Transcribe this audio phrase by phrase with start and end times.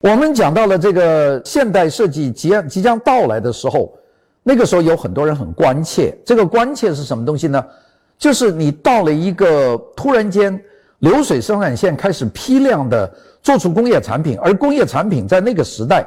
[0.00, 3.96] 我们讲到了这个现代设计即将即将到来的时候，
[4.42, 6.16] 那个时候有很多人很关切。
[6.24, 7.64] 这个关切是什么东西呢？
[8.18, 10.58] 就是你到了一个突然间
[10.98, 13.10] 流水生产线开始批量的
[13.42, 16.06] 做出工业产品，而工业产品在那个时代，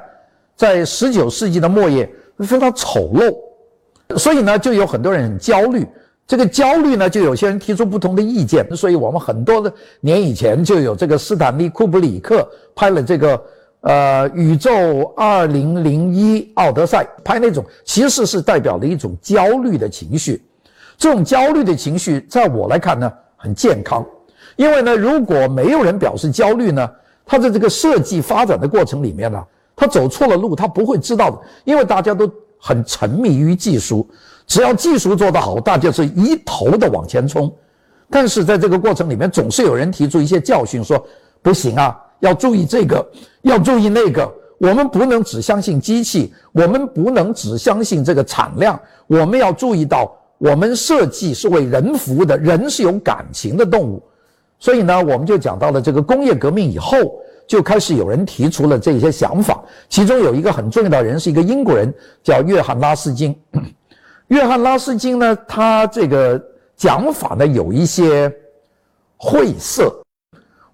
[0.56, 2.08] 在十九世纪的末叶
[2.40, 5.86] 非常丑陋，所以呢，就有很多人很焦虑。
[6.28, 13.42] 这个焦虑呢，就有些人提出不同的意见，所以我们很多的年以前就有这个斯坦利库布里克拍了这个
[13.82, 14.72] 呃宇宙
[15.16, 20.44] 二零零一奥德赛，拍那种其实是代表了一种焦虑的情绪，
[20.98, 24.06] 这种焦虑的情绪在我来看呢很健康，
[24.56, 26.90] 因为呢如果没有人表示焦虑呢，
[27.26, 29.42] 他在这个设计发展的过程里面呢，
[29.76, 34.06] 他走错了路，他不会知道的，因为大家都很沉迷于技术。
[34.46, 37.54] 只要技术做得好，大家是一头的往前冲。
[38.10, 41.06] 但是在这个过程里面，总是有人提出一些教训，说
[41.44, 43.06] 不行啊，要注意这个，
[43.42, 44.32] 要注意那个。
[44.60, 54.04] 我们不能只相信机器，我们不能只相信这个产量，我们要注意到，我们设计是为人服务的，人是有感情的动物。
[54.60, 56.98] 所以呢，我们就讲到了这个工业革命以后，
[57.48, 59.64] 就开始有人提出了这些想法。
[59.88, 63.34] 其中有一个很重要的人，是一个英国人，叫约翰拉斯金。
[64.28, 66.38] 约翰拉斯金呢，他这个
[66.76, 68.30] 讲法呢有一些
[69.16, 69.99] 晦涩。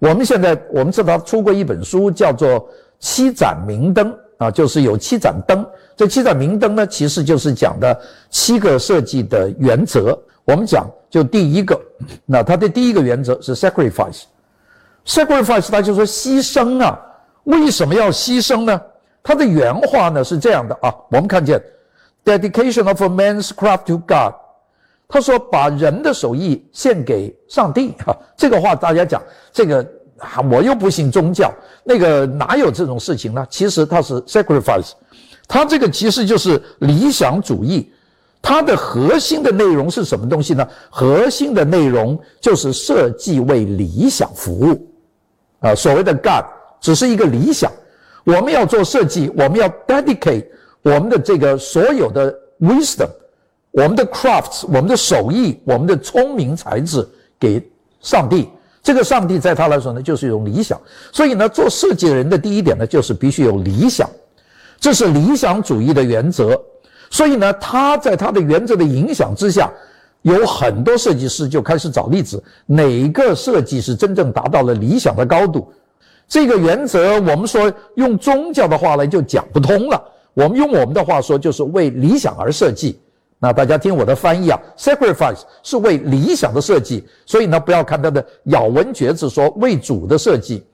[0.07, 2.47] 我们现在我们知道出过一本书，叫做
[2.99, 5.65] 《七盏明灯》啊，就是有七盏灯。
[5.95, 10.15] 这七盏明灯呢，其实就是讲的七个设计的原则。
[10.43, 11.79] 我们讲就第一个，
[12.23, 14.25] 那它的第一个原则是 sacrifice。
[15.07, 16.99] sacrifice，它就说牺牲啊。
[17.45, 18.79] 为什么要牺牲呢？
[19.23, 21.59] 它的原话呢是这样的啊，我们看见。
[22.23, 24.33] Dedication of a man's craft to God，
[25.07, 29.21] 他说把人的手艺献给上帝哈，这个话大家讲
[29.51, 31.53] 这个啊我又不信宗教，
[31.83, 33.45] 那个哪有这种事情呢？
[33.49, 34.91] 其实它是 sacrifice，
[35.47, 37.91] 它这个其实就是理想主义，
[38.41, 40.67] 它的核心的内容是什么东西呢？
[40.89, 44.87] 核心的内容就是设计为理想服务，
[45.59, 46.45] 啊，所谓的 God
[46.79, 47.71] 只是一个理想，
[48.23, 50.45] 我们要做设计，我们要 dedicate。
[50.81, 53.09] 我们的这个所有的 wisdom，
[53.71, 57.03] 我们的 crafts，我们的手艺，我们的聪明才智
[57.39, 57.59] 给
[58.01, 58.47] 上帝。
[58.85, 60.79] 这个上帝在他来说呢，就是一种理想。
[61.11, 64.07] 所以呢，做设计的人的第一点呢，就是必须有理想，
[64.79, 66.61] 这是理想主义的原则。
[67.09, 69.71] 所以呢，他在他的原则的影响之下，
[70.21, 75.67] 有很多设计师就开始找例子，哪个设计是真正达到了理想的高度？
[76.27, 79.99] 这个原则，我们说用宗教的话来就讲不通了。
[80.35, 82.99] 我们用我们的话说，就是为理想而设计。
[83.39, 87.05] 那大家听我的翻译啊，sacrifice 是为理想的设计。
[87.25, 90.65] 所以呢，不要看他的咬文嚼字说为主的设计。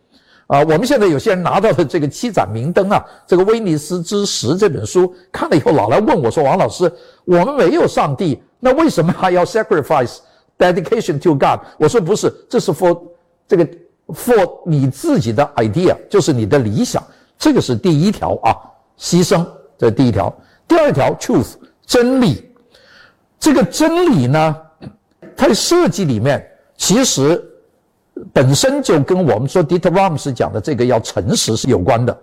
[0.48, 6.92] 啊，我们现在有些人拿到了这个七盏明灯啊，这个威尼斯之石这本书看了以后，老来问我说：“王老师，
[7.24, 10.18] 我们没有上帝，那为什么还要 sacrifice
[10.58, 13.02] dedication to God？” 我说不是，这是 for
[13.48, 13.66] 这个
[14.08, 17.02] for 你自己的 idea，就是你的理想，
[17.40, 18.52] 这个是第一条啊。
[19.00, 19.46] 牺牲，
[19.78, 20.32] 这是第一条。
[20.68, 21.54] 第二条，truth，
[21.86, 22.51] 真理。
[23.42, 24.56] 这个真理呢，
[25.36, 26.48] 它的设计里面
[26.78, 27.44] 其实
[28.32, 32.18] 本身就跟我们说 Dieter Rams 讲的这个要诚实是有关的，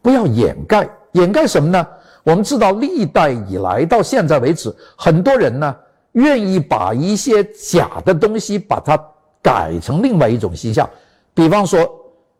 [0.00, 0.88] 不要掩盖。
[1.12, 1.86] 掩盖什么呢？
[2.24, 5.76] 我们知道历代以来到现在为止，很多人呢
[6.12, 8.98] 愿意把一些假的东西把它
[9.42, 10.88] 改成另外一种形象，
[11.34, 11.88] 比方说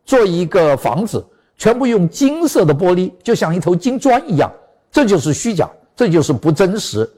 [0.05, 1.23] 做一个房子。
[1.59, 4.51] 全部用金色的玻璃，就像一头金砖一样，
[4.91, 7.09] 这就是虚假，这就是不真实。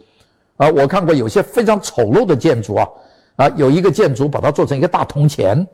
[0.60, 2.88] 啊，我看过有些非常丑陋的建筑啊，
[3.38, 5.66] 啊，有一个建筑把它做成一个大铜钱，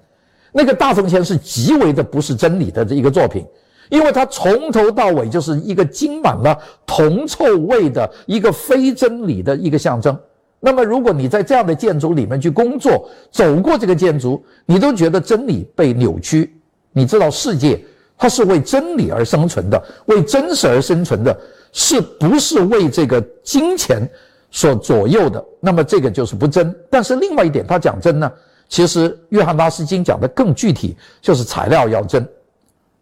[0.51, 3.43] 那个大铜钱是极为的不是真理的这一个作品，
[3.89, 6.55] 因为它从头到尾就是一个浸满了
[6.85, 10.15] 铜臭味的一个非真理的一个象征。
[10.59, 16.55] 那么，如果你在这样的建筑里面去工作，走过这个建筑，你都觉得真理被扭曲。
[16.91, 17.83] 你知道世界。
[18.17, 21.37] 它是为真理而生存的，为真实而生存的，
[21.73, 24.09] 是不是为这个金钱
[24.55, 25.43] 所左右的？
[25.59, 26.73] 那么这个就是不真。
[26.89, 28.31] 但是另外一点，他讲真呢，
[28.69, 32.25] 其实约翰拉斯金讲的更具体，就是材料要真。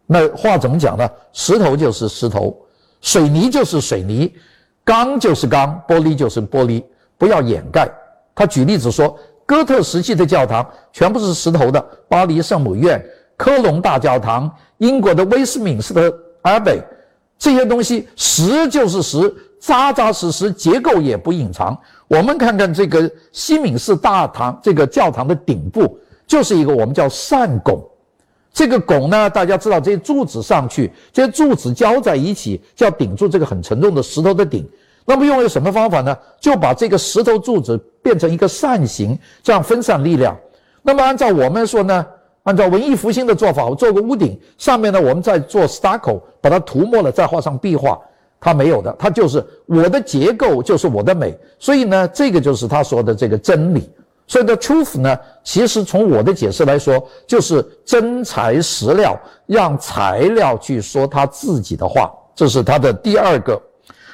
[0.04, 1.08] 那话怎么讲呢？
[1.32, 2.56] 石头就是石头，
[3.00, 4.34] 水泥就是水泥，
[4.84, 6.82] 钢就是钢，玻璃就是玻璃，
[7.16, 7.88] 不要掩盖。
[8.34, 9.16] 他举例子说，
[9.46, 13.00] 哥特时期的教堂全部是石头的，巴黎圣母院。
[13.36, 16.08] 科隆大教堂、英国的威斯敏斯特
[16.42, 16.82] Abbey，
[17.38, 19.34] 这些东西石就是石，
[19.64, 21.74] 扎扎实实，结构也不隐藏。
[22.06, 27.82] 我们看看这个西敏寺大堂，这个教堂的顶部就是一个我们叫扇拱，
[28.52, 34.68] 这个拱呢，大家知道这些柱子上去，这些柱子交在一起，就要顶住这个很沉重的石头的顶。
[35.06, 36.14] 那么用了什么方法呢？
[36.38, 40.36] 就把这个石头柱子变成一个扇形，这样分散力量。
[40.82, 42.06] 那么按照我们说呢，
[42.42, 47.98] 按照文艺复兴的做法，我做个屋顶，上面呢我们再做 stucco，把它涂抹了，再画上壁画。
[48.44, 51.34] 它没有的，它就是我的结构就是我的美。
[51.58, 53.90] 所以呢，这个就是他说的这个真理。
[54.26, 62.12] 所以的 truth 呢，其实从我的解释来说，就是真材实料，让材料去说他自己的话。
[62.34, 63.58] 这是他的第二个。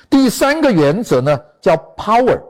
[0.09, 2.41] 第三个原则呢，叫 power。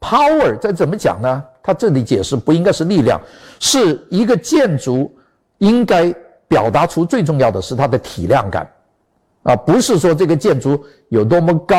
[0.00, 1.44] power 在怎么讲呢？
[1.62, 3.20] 他这里解释不应该是力量，
[3.60, 5.14] 是一个建筑
[5.58, 6.12] 应该
[6.48, 8.68] 表达出最重要的是它的体量感，
[9.46, 11.78] 啊，不是说这个建筑有多么高，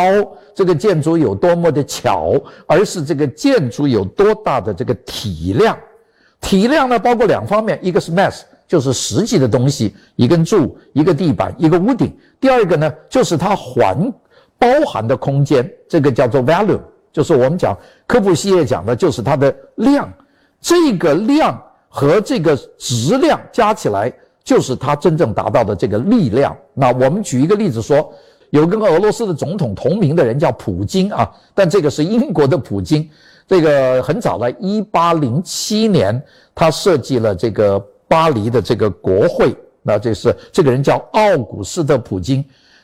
[0.56, 2.34] 这个建筑有多么的巧，
[2.66, 5.78] 而是这个建筑有多大的这个体量。
[6.40, 12.08] 体量呢，包括两方面，一个是 mass，就是实际的东西，一根柱、一个地板、一个屋顶；
[12.40, 14.12] 第二个呢，就是它环。
[14.60, 16.82] 包含的空间，这个叫做 volume，
[17.14, 17.78] 就是我们讲
[18.08, 20.12] 科普系列讲的，就是它的量。
[20.60, 24.12] 这个量和这个质量加起来，
[24.48, 26.56] 就是他真正达到的这个力量。
[26.74, 28.10] 那我们举一个例子说，
[28.52, 33.08] 有跟俄罗斯的总统同名的人叫普京啊，但这个是英国的普京。
[33.46, 36.24] 这个很早了，一八零七年，
[36.56, 37.78] 他设计了这个
[38.08, 39.54] 巴黎的这个国会。
[39.84, 42.42] 那这是这个人叫奥古斯特·普京。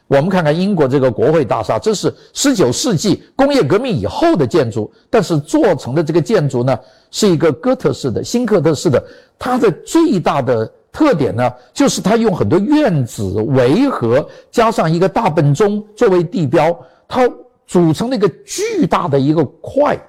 [0.07, 6.77] 我们看看英国这个国会大厦，这是十九世纪工业革命以后的建筑，但是做成的这个建筑呢，
[7.09, 9.01] 是一个哥特式的、新哥特式的。
[9.39, 16.73] 它的最大的特点呢，就是它用很多院子围合，加上一个大本钟作为地标，
[17.07, 17.27] 它
[17.67, 19.99] 组成了一个巨大的一个块，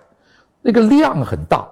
[0.62, 1.66] 那个量很大。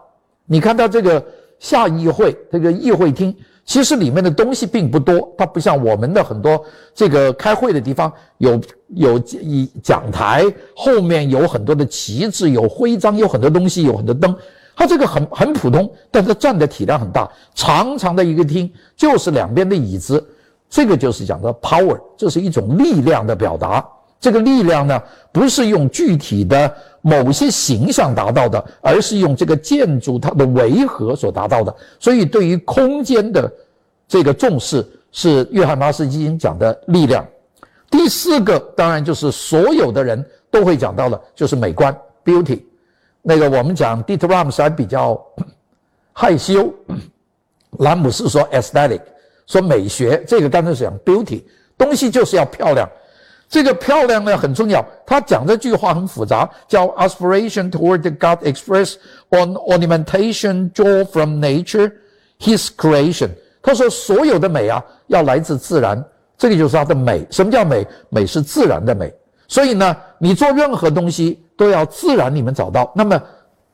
[0.46, 1.24] 你看它这个
[1.60, 3.32] 下议会这个议会厅。
[3.64, 6.60] 其实里面的东西并不多，它不像我们的很多
[6.92, 10.44] 这个开会的地方有有一讲台，
[10.74, 14.34] 后面有很多的旗帜、有徽章、有很多东西、有很多灯。
[14.74, 20.24] 它这个很很普通，但是占的体量很大，长长的一个厅，就是两边的椅子，
[20.70, 23.86] 这个就是讲的 power，这是一种力量的表达。
[24.20, 25.02] 这个力量呢，
[25.32, 31.74] 不是用具体的某些形象达到的，而是用这个建筑它的围合所达到的。
[31.98, 33.52] 所以，对于空间的
[34.06, 37.26] 这个重视，是约翰·拉斯金讲的力量。
[37.90, 41.92] 第四个，当然就是所有的人都会讲到的，就是美观
[42.24, 42.62] （beauty）。
[43.22, 45.24] 那个我们讲 Dieter Rams 还比较
[46.12, 46.74] 害羞，
[47.78, 49.00] 兰姆斯说 aesthetic，
[49.46, 50.22] 说美学。
[50.26, 51.42] 这个刚才讲 beauty，
[51.78, 52.88] 东西就是要漂亮。
[53.48, 58.94] 这个漂亮呢很重要，他讲这句话很复杂，叫 aspiration toward the God express
[59.30, 61.92] on ornamentation draw from nature,
[62.40, 63.28] His creation。
[63.62, 66.02] 他说所有的美啊要来自自然，
[66.36, 67.26] 这个就是它的美。
[67.30, 67.86] 什么叫美？
[68.08, 69.12] 美是自然的美。
[69.52, 72.90] 所以呢，你做任何东西都要自然里面找到。
[72.96, 73.22] 那么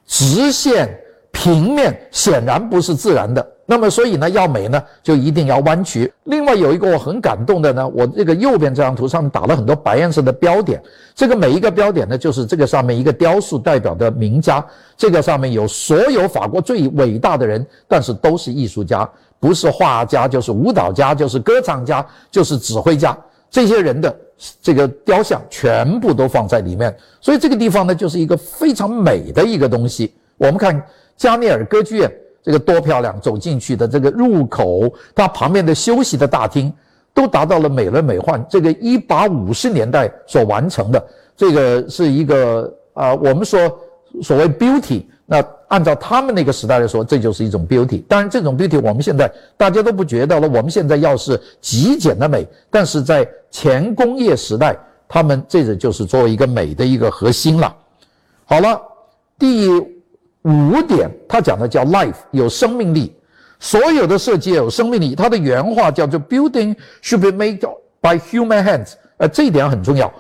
[0.04, 0.92] 直线、
[1.30, 3.48] 平面显然不是自然的。
[3.64, 6.12] 那么，所以呢，要美呢，就一定要弯曲。
[6.24, 10.82] 另外有一个我很感动的呢，我这个右边这张图上面打了很多白颜色的标点，
[11.14, 14.64] 这个每一个标点呢，就是这个上面一个雕塑代表的名家。
[14.96, 23.16] 这个上面有所有法国最伟大的人，但是都是艺术家，不是画家，就是舞蹈家，就是歌唱家，就是指挥家。
[23.48, 24.14] 这些人的
[24.62, 30.14] 这个雕像全部都放在里面，所以这个地方呢，就是一个非常美的一个东西。
[30.36, 30.82] 我们看
[31.16, 32.12] 加涅尔歌剧院。
[32.40, 33.20] 这个多漂亮！
[33.20, 36.72] 走进去的这个入口，它旁边的休息的大厅，
[37.12, 38.42] 都达到了美轮美奂。
[38.48, 41.04] 这个一八五十年代所完成的，
[41.36, 43.60] 这个是一个啊，我们说
[44.22, 48.02] 所谓 beauty，那按照他们那个时代来说，这就是一种 beauty。
[48.08, 50.48] 当然，这种 beauty 我们现在大家都不觉得了。
[50.48, 54.74] 我们现在要是极简的美，但是在前工业时代，
[55.06, 57.76] 他们这个就是作为一个美的一个核心了。
[58.46, 58.80] 好了，
[59.38, 59.68] 第。
[60.42, 63.14] 五点，他讲的叫 life，有生命力。
[63.58, 65.14] 所有的设计要有生命力。
[65.14, 67.58] 他的原话叫做 building should be made
[68.00, 70.10] by human hands，呃，这一点很重要。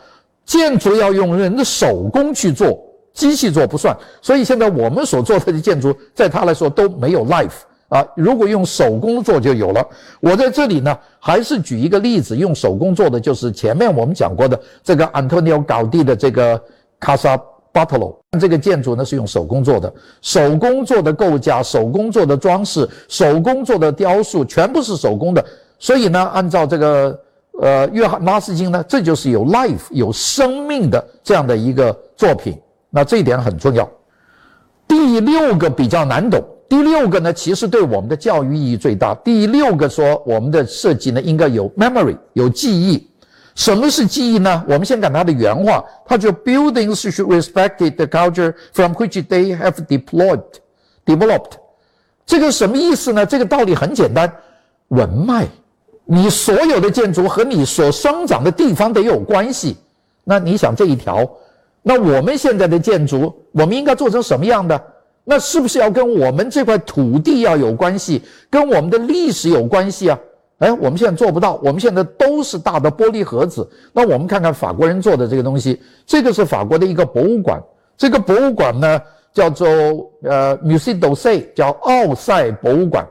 [0.44, 2.78] 建筑要用人的手工去做，
[3.18, 3.94] 机器做不算。
[4.22, 7.58] 所以现在我们所做的建筑，在他来说都没有 life
[7.88, 8.06] 啊。
[8.14, 9.84] 如果用手工做就有了。
[10.20, 16.62] 我在这里呢，还是举一个例子，用手工做的就是前面我们讲过的这个 Antonio Gaudi 的这个
[17.00, 17.40] Casa。
[17.70, 25.44] 巴特罗这个建筑呢是用手工做的，手工做的构架，手工做的装饰，手工做的雕塑，全部是手工的。
[25.78, 27.20] 所以呢，按照这个
[27.60, 32.58] 呃约翰拉斯金呢，这就是有 life 有生命的这样的一个作品。
[32.90, 33.88] 那这一点很重要。
[34.86, 39.14] 第六个比较难懂，第六个呢，其实对我们的教育意义最大。
[39.16, 43.06] 第六个说，我们的设计呢应该有 memory，有记忆。
[43.54, 44.64] 什么是记忆呢？
[44.68, 50.40] 我们先看它的原话，它就 buildings should respect the culture from which they have deployed
[51.04, 51.52] developed。
[52.24, 53.26] 这个什么意思呢？
[53.26, 54.32] 这个道理很简单，
[54.88, 55.46] 文脉，
[56.04, 59.76] 你所有的建筑和你所生长的地方得有关系。
[60.22, 61.28] 那你想这一条，
[61.82, 64.80] 那我们现在的建筑，我们应该做成什么样的？
[65.24, 70.18] 那是不是要跟我们这块土地要有关系，跟我们的历史有关系啊？
[70.58, 73.68] 哎，我们现在做不到，我们现在都是大的玻璃盒子。
[73.92, 77.62] 那我们看看法国人做的这个东西，这个是法国的一个博物馆。
[77.96, 79.00] 这个博物馆呢，
[79.32, 79.68] 叫做
[80.22, 83.06] 呃 Musée d'Orsay，叫奥赛博物馆。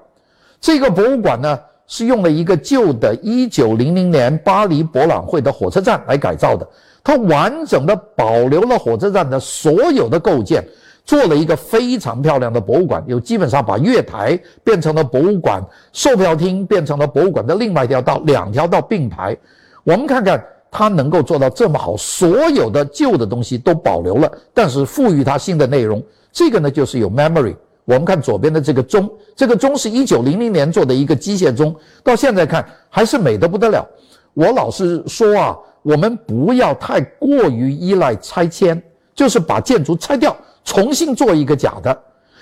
[0.60, 6.68] 这个博物馆呢，是用了一个旧的1900年巴黎博览会的火车站来改造的，
[7.08, 10.62] 它完整的保留了火车站的所有的构件。
[11.06, 19.38] 做了一个非常漂亮的博物馆，有基本上把月台变成了博物馆，售票厅变成了博物馆的另外一条道，两条道并排。
[19.86, 26.04] 我们看看它能够做到这么好，所有的旧的东西都保留了，但是赋予它新的内容。
[26.34, 27.56] 这个呢，就是有 memory。
[27.86, 31.74] 我们看左边的这个钟，这个钟是一九零零年做的一个机械钟，
[32.04, 33.88] 到现在看还是美得不得了。
[34.34, 35.58] 我老是说啊，
[35.88, 38.82] 我们不要太过于依赖拆迁，
[39.16, 40.36] 就是把建筑拆掉。
[40.66, 41.98] 重新做一个假的，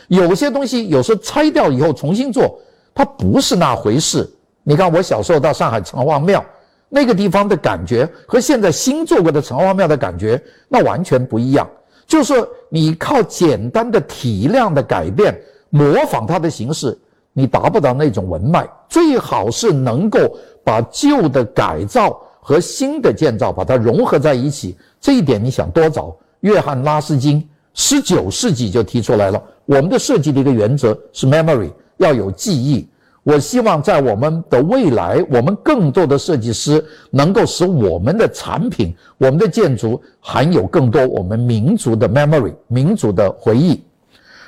[0.08, 2.60] 有些东西有时候拆掉以后重新做，
[2.92, 4.28] 它不是那回事。
[4.64, 6.44] 你看我小时候到上海城隍庙
[6.90, 11.70] 那个地方的感觉，和现在新做过的城隍庙的感觉，那完全不一样。
[12.08, 12.34] 就是
[12.68, 16.98] 你靠简单的体量的改变，模仿它的形式，
[17.32, 18.68] 你达不到那种文脉。
[18.90, 24.78] 最好是能够把旧的改造和新的建造把它融合在一起。
[25.02, 27.44] 这一点你想多早约翰拉斯金。
[27.74, 32.88] 十九世纪就提出来了，我们的设计的一个原则是 memory，要有记忆。
[33.24, 43.84] 我希望在我们的未来，我们更多的设计师能够使我们的产品、我们的建筑含有更多我们民族的 memory、民族的回忆。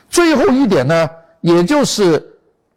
[0.07, 1.09] 最后一点呢，
[1.41, 2.23] 也就是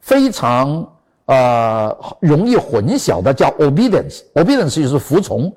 [0.00, 0.84] 非常
[1.34, 5.52] 啊容易混淆的，叫 obedience，obedience 就是服从。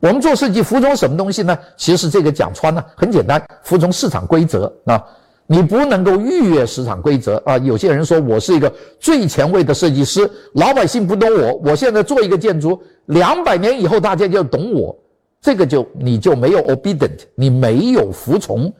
[0.00, 1.58] 我们做设计服从什么东西呢？
[1.76, 5.04] 其实这个讲穿了很简单，服从市场规则啊！
[5.50, 7.58] 你不能够逾越市场规则啊！
[7.58, 14.96] 有些人说我是一个最前卫的设计师，老百姓不懂我，我现在做一个建筑，两百年以后大家就懂我，
[15.40, 18.72] 这个就你就没有 obedient，你没有服从，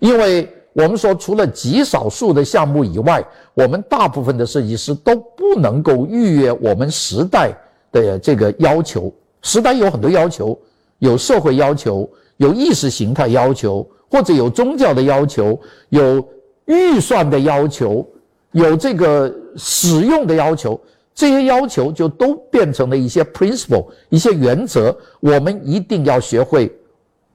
[0.00, 0.46] 因为
[0.76, 7.50] 我们说除了极少数的项目以外，我们大部分的设计师都不能够逾越我们时代
[7.90, 9.10] 的这个要求。
[9.40, 10.58] 时代有很多要求，
[10.98, 12.06] 有社会要求，
[12.36, 16.22] 有意识形态要求，或者有宗教的要求，有
[16.66, 18.06] 预算的要求，
[18.52, 20.78] 有这个使用的要求，
[21.14, 24.94] 这些要求就都变成了一些 principle，一些原则。
[25.20, 26.70] 我们一定要学会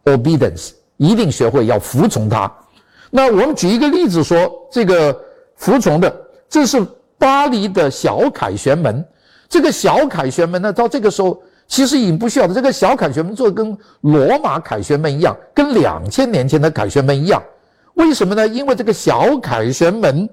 [0.06, 2.54] obedience，一定学会要服从它。
[3.12, 5.16] 那我们举一个例子说，这个
[5.56, 6.12] 服从的，
[6.50, 6.84] 这是
[7.20, 9.06] 巴黎的小凯旋门。
[9.48, 11.40] 这个小凯旋门呢，到这个时候。
[11.68, 12.54] 其实已经不需要的。
[12.54, 17.42] 这个小凯旋门做的跟罗马凯旋门一样，跟两千年前的凯旋门一样。
[17.94, 18.46] 为什么呢？
[18.46, 20.28] 因为这个小凯旋门，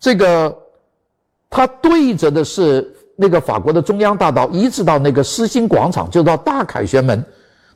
[0.00, 0.52] 这个
[1.48, 7.24] 它对着的是那个法国的中央大道，一直到那个狮心广场，就到大凯旋门，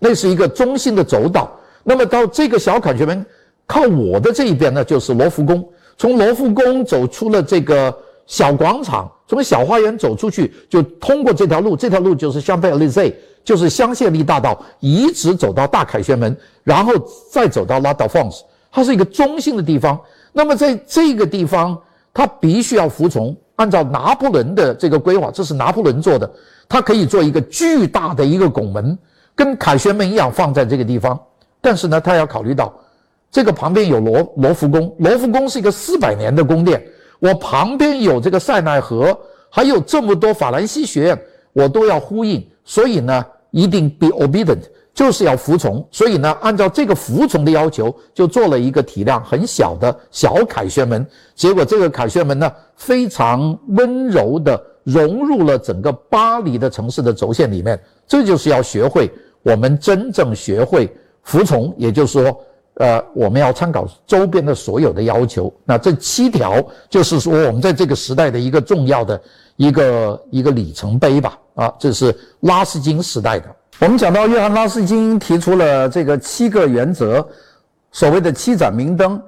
[0.01, 1.57] 那是一个中心的走道。
[1.85, 3.25] 那么到这个小凯旋门，
[3.66, 5.66] 靠我的这一边呢，就是罗浮宫。
[5.97, 7.97] 从罗浮宫走出了这个。
[8.26, 13.02] 小广场从小花园走出去，就通过这条路，这条路就是香榭丽舍，
[13.44, 16.94] 就是香榭丽大道，一直走到大凯旋门，然后
[17.30, 18.42] 再走到拉达芳斯，
[18.73, 20.00] 它是一个中心的地方。
[20.33, 21.78] 那么在这个地方，
[22.14, 26.30] 它必须要服从按照拿破仑的这个规划，这是拿破仑做的，
[26.66, 28.99] 它可以做一个巨大的一个拱门，
[29.35, 31.21] 跟凯旋门一样放在这个地方。
[31.61, 32.75] 但是呢，他要考虑到
[33.35, 36.81] 这个旁边有罗罗浮宫，罗浮宫是一个四百年的宫殿。
[37.19, 39.19] 我旁边有这个塞纳河，
[39.50, 41.21] 还有这么多法兰西学院，
[41.53, 44.61] 我都要呼应，所以呢，一定 be obedient，
[44.95, 45.85] 就是要服从。
[45.91, 51.05] 所以呢，按照这个服从的要求，就做了一个体量很小的小凯旋门。
[51.35, 57.76] 结果这个凯旋门呢，非常温柔的融入了整个巴黎的城市的轴线里面。
[58.07, 59.11] 这就是要学会，
[59.43, 60.88] 我们真正学会
[61.25, 62.41] 服从，也就是说。
[62.75, 65.52] 呃，我们要参考周边的所有的要求。
[65.64, 69.21] 那这七条就是说，我们在这个时代的一个重要的
[69.57, 71.38] 一个一个里程碑吧。
[71.54, 73.47] 啊，这是拉斯金时代的。
[73.78, 77.25] 我们讲到约翰拉斯金提出了这个七个原则，
[77.93, 79.23] 所谓的七盏明灯。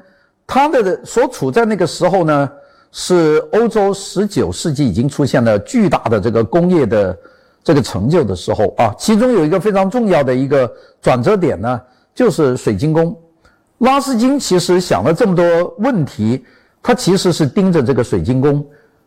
[0.44, 2.50] 他的所处在那个时候呢，
[2.90, 7.16] 是欧洲十九世纪已经出现了巨大的这个工业的
[7.62, 10.68] 这个成就的时候啊，其中有一个非常重要的一个
[11.00, 11.80] 转折点呢，
[12.12, 13.16] 就是水晶宫。
[13.78, 15.44] 拉斯金其实想了这么多
[15.78, 16.42] 问题，
[16.82, 18.64] 他其实是盯着这个水晶宫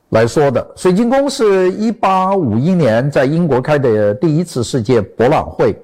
[0.10, 0.66] 来说的。
[0.76, 5.76] 水晶宫是一八五一年在英国开的第一次世界博览会，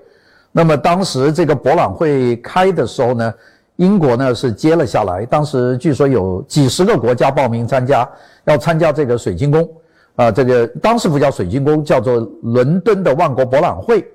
[0.52, 3.34] 那么当时这个博览会开的时候呢，
[3.78, 5.26] 英国呢是接了下来。
[5.26, 8.08] 当时据说有几十个国家报名参加，
[8.44, 9.68] 要参加这个水晶宫，
[10.16, 14.06] 啊，这个当时不叫水晶宫，叫做伦敦的万国博览会。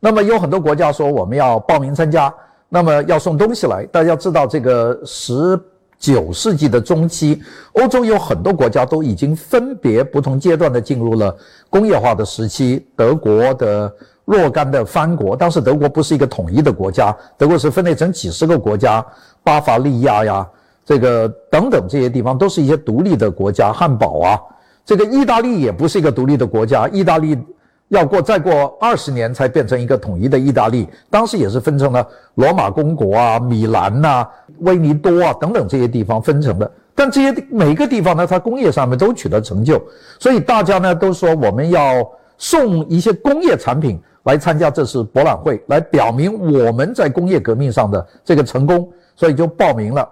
[0.00, 2.30] 那么有很多国家说我们要报名参加。
[2.68, 5.58] 那么要送东西来，大家知道这个十
[5.98, 11.34] 九世纪的中期，欧洲有很多国家都已经分别不同阶段的进入了
[11.70, 12.86] 工业化的时期。
[12.94, 13.90] 德国的
[14.26, 19.04] 若干的藩国，当时德国不是一个统一的国家，德国是分裂成几十个国家，
[19.42, 20.46] 巴伐利亚呀，
[20.84, 23.72] 这个等等这些地方都是一些独立的国家。
[23.72, 24.38] 汉堡啊，
[24.84, 27.38] 这个意大利也不是一个独立的国家，意大利。
[27.88, 34.28] 要过再过二十年才变成一个统一的意大利，当时也是分成了罗马公国啊、米兰呐、
[34.58, 36.70] 威尼多啊等等这些地方分成的。
[36.94, 39.80] 但这些每个地方呢，它工业上面都取得成就，
[40.18, 50.06] 所以大家呢都说我们要送一些工业产品来参加这次博览会，来表明我们在工业革命上的这个成功，所以就报名了。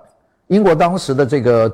[0.46, 1.70] 英国当时的这个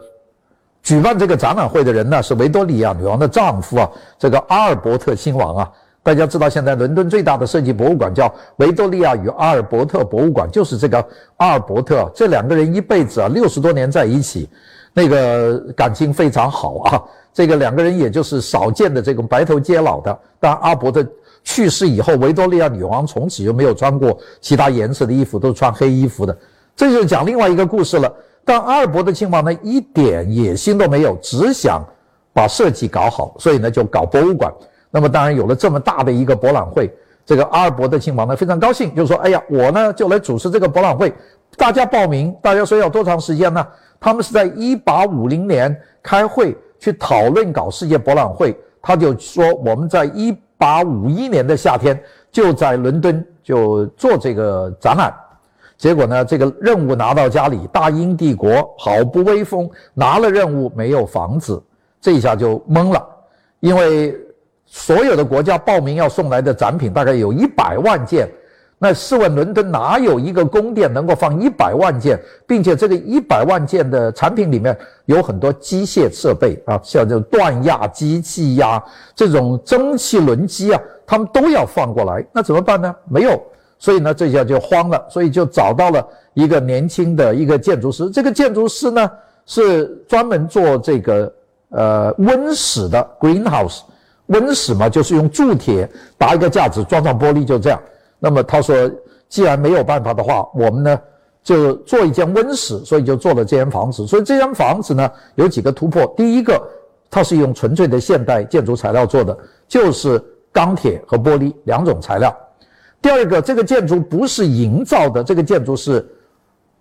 [0.83, 5.73] 举办这个展览会的人呢，是维多利亚女王的丈夫啊，这个阿尔伯特亲王啊。
[6.05, 11.05] 大家知道，现在伦敦最大的设计博物馆叫维多利亚与阿尔伯特博物馆，就是这个
[11.37, 14.49] 阿尔伯特这两个人一辈子啊，六十多年在一起，
[14.93, 17.03] 那个感情非常好啊。
[17.33, 20.19] 这个两个人也就是少见的这种白头偕老的。
[20.41, 21.07] 但阿伯特
[21.45, 26.37] 去世以后，维多利亚女王从此就没有穿过其他颜色的衣服，都穿黑衣服的。
[26.75, 28.13] 这就讲另外一个故事了。
[28.45, 31.81] 但阿尔伯特亲王呢，一点野心都没有，只想
[32.33, 34.53] 把设计搞好，所以呢，就搞博物馆。
[34.95, 41.11] 那么当然有了这么大的一个博览会，这个阿尔伯特亲王呢非常高兴，就说：“哎呀，我呢就来主持这个博览会，
[41.57, 43.67] 大家报名，大家说要多长时间呢？
[43.99, 51.99] 他们是在一八五零年开会去讨论搞世界博览会，他就说我们在一八五一年的夏天
[52.31, 55.11] 就在伦敦就做这个展览，
[55.79, 61.63] 结果呢这个任务拿到家里，大英帝国好不威风，拿了任务没有房子，
[61.99, 63.03] 这一下就懵了，
[63.61, 64.15] 因为。
[64.75, 68.27] 所有的国家报名要送来的展品大概有一百万件，
[68.79, 78.83] 那试问伦敦哪有一个宫殿能够放一百万件，并且这个一百万件的产品里面有很多机械设备啊，像这种锻压机器呀，
[79.15, 82.97] 这种蒸汽轮机啊，他们都要放过来，那怎么办呢？
[83.11, 83.41] 没有，
[83.79, 89.09] 所以呢这下就慌了，所以就找到了一个年轻的一个建筑师，这个建筑师呢
[89.45, 91.31] 是专门做这个
[91.69, 93.83] 呃温室的 greenhouse。
[94.33, 97.81] 温室嘛，就是用铸铁搭一个架子，装上玻璃，就这样。
[98.19, 98.75] 那么他说，
[99.29, 101.01] 既然没有办法的话，我们呢
[101.45, 104.07] 就做一间温室，所以就做了这间房子。
[104.07, 106.07] 所以这间房子呢有几个突破。
[106.17, 106.61] 第一个，
[107.11, 109.37] 它是用纯粹的现代建筑材料做的，
[109.69, 112.35] 就是钢铁和玻璃两种材料。
[113.01, 116.05] 第二个，这个建筑不是营造的，这个建筑是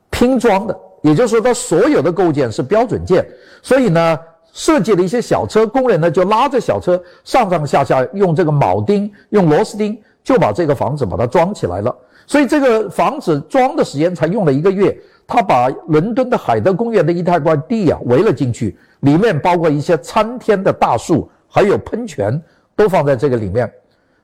[0.10, 3.28] 拼装的，也就是说它所有的构件是标准件。
[3.62, 4.18] 所以呢。
[4.54, 11.96] 设计了一些小车，工人呢就拉着小车上上下下，用这个铆钉、用螺丝钉就把这个房子把它装起来了。
[12.28, 14.98] 所以这个房子装的时间才用了一个月。
[15.28, 22.42] 他把伦敦的海德公园的一大块地啊围了进去，里面包括一些参天的大树，还有喷泉
[22.76, 23.72] 都放在这个里面。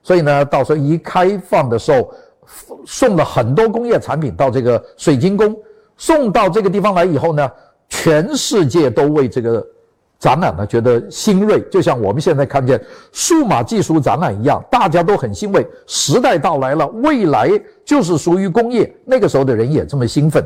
[0.04, 2.12] 所以呢，到时候一开放的时候，
[2.86, 5.56] 送了很多工业产品到这个水晶宫，
[5.96, 7.50] 送到这个地方来以后呢，
[7.88, 9.66] 全世界都为这个。
[10.20, 15.66] 展览呢，觉得新锐，就像我们现在看见数码技术展览一样，大家都很欣慰。
[15.86, 17.50] 时代到来了，未来
[17.86, 18.92] 就是属于工业。
[19.06, 20.44] 那个时候的人也这么兴奋。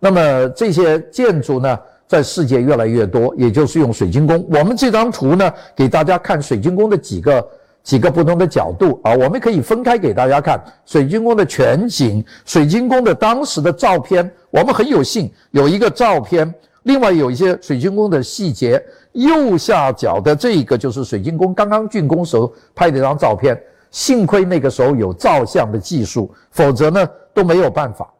[0.00, 4.44] 那么这些建筑呢，在世界越来越多，也就是用水晶宫。
[4.50, 7.48] 我们这张图呢，给大家看水晶宫的几个
[7.84, 14.28] 几个不同的角度啊，我们可以分开给大家看水晶宫的全景，水晶宫的当时的照片。
[14.50, 16.52] 我们很有幸有一个照片。
[16.84, 23.60] 另外有一些水晶宫的细节，右下角的这个就是水晶宫刚刚竣工时候拍的一张照片。
[23.90, 28.10] 幸亏那个时候有照相的技术，否则呢都没有办法。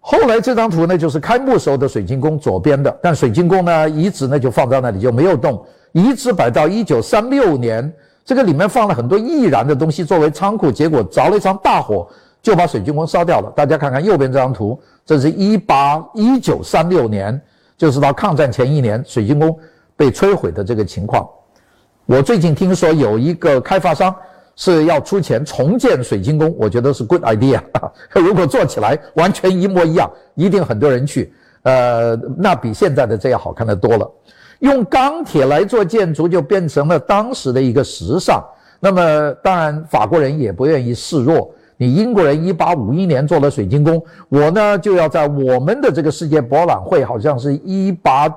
[0.00, 7.90] 后来这张图呢就是开幕时候的水晶宫左边的，但水晶宫呢遗址呢就放在那里就没有动，遗址摆到一九三六年，
[8.22, 12.06] 这个里面放了很多易燃的东西作为仓库，结果着了一场大火。
[12.42, 13.52] 就把水晶宫烧掉了。
[13.54, 17.40] 大家看看右边这张图，这是一八一九三六年，
[17.76, 19.58] 就是到抗战前一年，水晶宫
[19.96, 21.28] 被摧毁的这个情况。
[22.06, 24.14] 我最近听说有一个开发商
[24.56, 27.60] 是要出钱重建水晶宫，我觉得是 good idea。
[28.14, 31.32] 如果做起来完全一模一样，一定很多人去。
[31.62, 34.10] 呃，那比现在的这样好看的多了。
[34.60, 38.42] 用钢铁来做建筑，就变成了当时的一个时尚。
[38.78, 41.54] 那么，当然法国人也不愿意示弱。
[41.80, 48.28] 你英国人一八五一年做了水晶宫，我呢就要在我们的这个世界博览会，好像是一八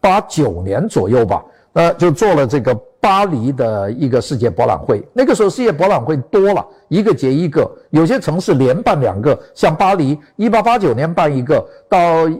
[0.00, 5.06] 八九年左右吧，那就做了这个巴黎的一个世界博览会。
[5.12, 11.98] 那个时候世界博览会多了，一个接一个，有些城市连办两个，像巴黎一八八九年办一个，到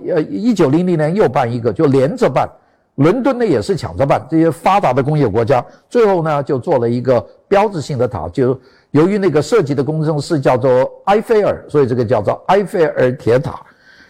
[0.09, 2.49] 呃一九零零年又办一个，就连着办。
[2.95, 8.59] 伦敦呢也是抢着办，这些发达的工业国家，最后呢就做了一个标志性的塔，就
[8.92, 13.61] 由于那个设计的工程师叫做埃菲尔，所以这个叫做埃菲尔铁塔。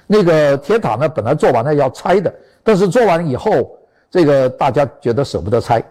[0.06, 3.76] 那个铁塔呢本来做完了要拆的，但是做完以后，
[4.10, 5.82] 这个大家觉得舍不得拆。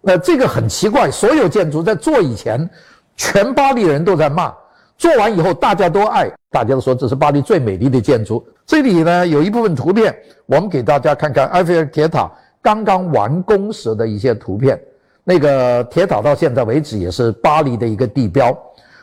[0.00, 2.68] 那这个很奇怪，所有建筑在做以前，
[3.16, 4.54] 全巴黎人都在骂。
[4.96, 8.44] 做完以后，大家都爱，大家都说这是巴黎最美丽的建筑。
[8.64, 12.30] 这里呢有一部分图片，我们给大家看看埃菲尔铁塔
[12.62, 14.80] 刚刚完工时的一些图片。
[15.28, 18.56] 那个铁塔到现在为止也是巴黎的一个地标。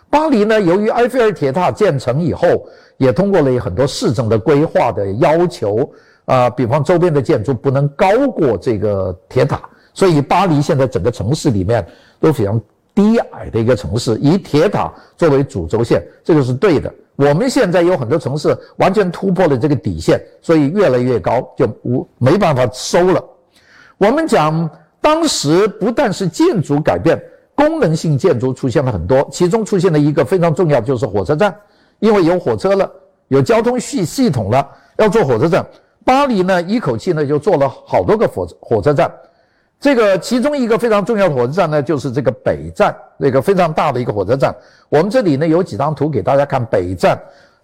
[0.10, 2.48] 巴黎呢，由于埃菲尔铁塔建成以后，
[2.98, 5.88] 也通过了很多市政的规划的要求
[6.26, 9.62] 啊，比方周边的建筑不能高过这个铁塔，
[9.94, 11.86] 所以巴黎现在整个城市里面
[12.20, 12.60] 都非常。
[12.96, 16.90] 低矮的一个城市，以铁塔作为主轴线，这个是对的。
[17.18, 23.22] 我们现在有很多城市完全突破了这个底线，所以越来越高，就无没办法收了。
[23.98, 24.70] 我们讲
[25.06, 27.22] 当时不但是建筑改变，
[27.54, 31.56] 功能性建筑出现了很多，其中出现了一个非常重要，就是火车站，
[32.00, 32.91] 因为有火车了，
[33.28, 35.63] 有交通系系统了，要做火车站。
[36.04, 39.13] 巴黎呢，一口气呢就做了好多个火火车站。
[39.80, 44.56] 这个其中一个非常重要的火车站呢，就是这个北站，那个非常大的一个火车站。
[44.89, 46.65] 我们这里呢有几张图给大家看。
[46.65, 47.15] 北站，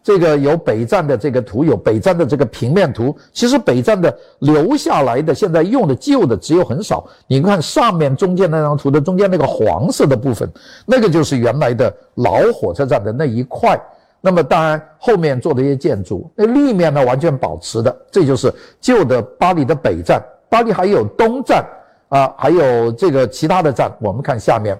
[0.04, 3.16] 这个有北站的这个图，有北站的这个平面图。
[3.32, 7.08] 其实北站的留下来的，现在用的旧的只有很少。
[7.28, 10.50] 你看上面中间那张图的中间那个黄色的部分，
[10.86, 13.80] 那个就是原来的老火车站的那一块。
[14.20, 20.22] 那么当然后面做的一些建筑，那立面呢完全保持的，这就是旧的巴黎的北站。
[20.50, 21.66] 巴黎还有东站。
[22.12, 24.78] 啊，还有这个其他的站，我们看下面，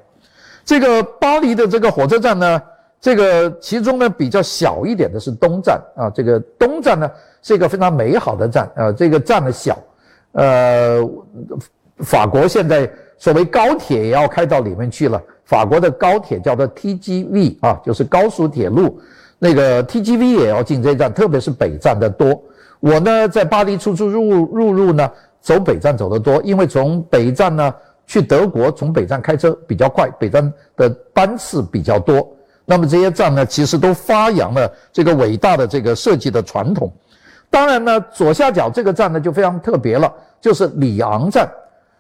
[0.66, 2.62] 这个巴黎的这个火车站呢，
[3.02, 7.12] 这个其中呢比较小一点的是东站啊，这个东站呢
[7.42, 9.78] 是一个非常美好的站啊，这个站的小，
[10.34, 11.02] 呃，
[11.98, 19.02] 法国现在所谓高铁也要开到里面去了，法国的高铁叫做 TGV 啊，就是高速铁路，
[19.40, 22.40] 那个 TGV 也要进这站，特别是北站的多。
[22.80, 25.12] 我呢在巴黎出出入入入呢。
[25.44, 27.74] 走北站走得多，因为从北站呢
[28.06, 32.32] 去德国，从北站开车比较快，北站的班次比较多。
[32.66, 36.92] 那么这些站呢，其实都发扬了这个伟大的这个设计的传统。
[37.50, 41.50] 当然呢，左下角这个站呢就非常特别了，就是里昂站。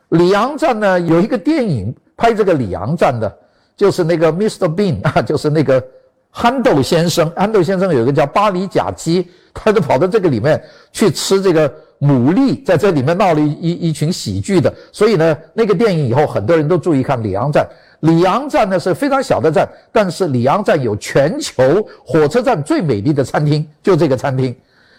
[0.09, 3.37] 里昂站呢有一个电影拍这个里昂站的，
[3.75, 4.73] 就是那个 Mr.
[4.73, 5.83] Bean 啊，就是那个
[6.31, 7.29] 憨豆先生。
[7.35, 10.59] 憨豆先生有一个叫巴黎假期，他就跑到这个里面
[10.91, 11.71] 去吃这个。
[12.01, 17.63] 牡蛎在这里面闹了一一一群喜剧的，所以呢，那个电影以后很多人都注意看里昂站。
[17.99, 24.55] 里昂站呢是非常小的站，但是里昂站有全球火车站最美丽的餐厅，就这个餐厅。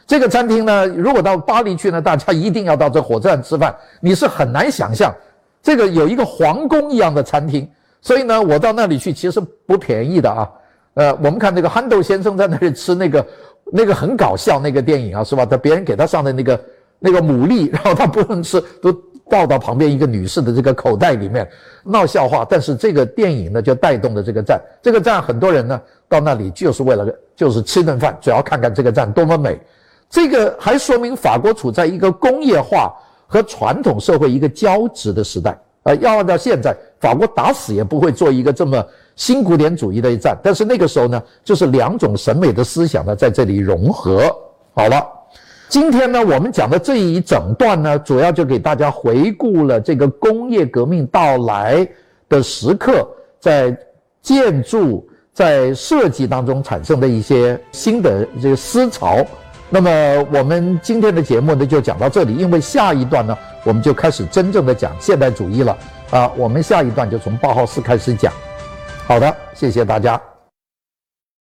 [0.06, 3.74] 这个餐厅呢，如果到巴黎去呢，大家一定要到这火车站吃饭。
[3.98, 5.12] 你是很难想象，
[5.60, 7.68] 这个有一个皇宫一样的餐厅。
[8.00, 10.48] 所以呢，我到那里去其实不便宜的啊。
[10.94, 13.26] 呃，我们看那个憨豆先生在那里吃那个
[13.72, 15.46] 那个很搞笑那个电影啊，是吧？
[15.46, 16.60] 他别人给他上的那个。
[17.04, 18.92] 那个牡蛎， 然后他不能吃，都
[19.28, 21.44] 倒到旁边一个女士的这个口袋里面
[21.82, 22.46] 闹笑话。
[22.48, 24.60] 但是这个电影呢，就带动了这个站。
[24.80, 29.60] 这个站很多人呢到那里就是为了就是吃顿饭，主要看看这个站多么美。
[30.08, 32.94] 这个还说明法国处在一个工业化
[33.26, 35.58] 和传统社会一个交织的时代。
[35.82, 40.36] 呃，要按照现在，法国打死也不会做一个这么新古典主义的一战。
[40.42, 44.34] 但是那个时候呢，就是两种审美的思想呢在这里融合
[44.74, 45.06] 好了。
[45.68, 51.88] 今天呢，我们讲的这一整段呢，主要就给大家回顾了这个工业革命到来
[52.28, 53.08] 的时刻，
[53.40, 53.74] 在
[54.20, 59.24] 建筑在设计当中产生的一些新的这个思潮。
[59.70, 59.90] 那么
[60.30, 65.74] 我们今天的节目呢，就讲到这里，因为下一段呢，我们就开始真正的讲现代主义了
[66.10, 66.30] 啊。
[66.36, 68.30] 我们下一段就从八号四开始讲。
[69.06, 70.20] 好的，谢谢大家。